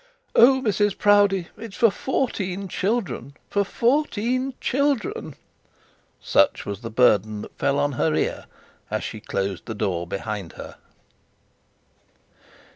'Oh, 0.33 0.63
Mrs 0.63 0.97
Proudie, 0.97 1.49
it's 1.59 1.75
for 1.77 1.91
fourteen 1.91 2.67
children 2.67 3.37
for 3.51 3.63
fourteen 3.63 4.55
children.' 4.59 5.35
Such 6.19 6.65
was 6.65 6.81
the 6.81 6.89
burden 6.89 7.43
that 7.43 7.59
fell 7.59 7.77
on 7.77 7.91
her 7.91 8.15
ear 8.15 8.47
as 8.89 9.03
she 9.03 9.19
closed 9.19 9.67
the 9.67 9.75
door 9.75 10.07
behind 10.07 10.53
her. 10.53 10.77